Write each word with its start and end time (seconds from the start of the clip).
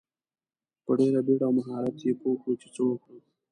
په 0.83 0.91
ډیره 0.99 1.19
بیړه 1.27 1.45
او 1.47 1.53
مهارت 1.59 1.97
یې 2.05 2.11
پوه 2.19 2.35
کړو 2.41 2.53
چې 2.61 2.67
څه 2.75 2.81
وکړو. 2.89 3.17